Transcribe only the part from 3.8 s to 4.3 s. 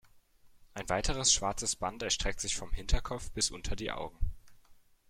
Augen.